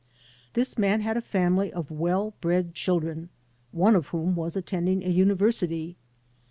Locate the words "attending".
4.55-5.03